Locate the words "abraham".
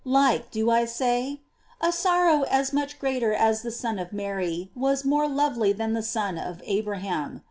6.65-7.39